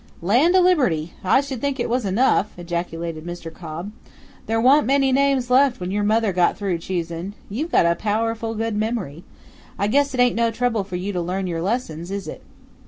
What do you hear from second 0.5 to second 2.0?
o' Liberty! I should think it